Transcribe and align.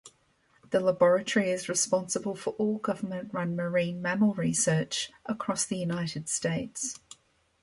The 0.71 0.79
laboratory 0.79 1.51
is 1.51 1.69
responsible 1.69 2.33
for 2.33 2.53
all 2.53 2.79
government-run 2.79 3.55
marine 3.55 4.01
mammal 4.01 4.33
research 4.33 5.11
across 5.27 5.63
the 5.63 5.77
United 5.77 6.27
States. 6.27 6.99